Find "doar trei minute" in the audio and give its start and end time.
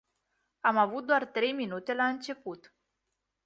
1.05-1.93